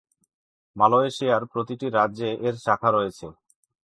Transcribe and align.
মালয়েশিয়ার 0.75 1.43
প্রতিটি 1.51 1.87
রাজ্যে 1.89 2.29
এর 2.47 2.55
শাখা 2.65 2.89
রয়েছে। 2.91 3.27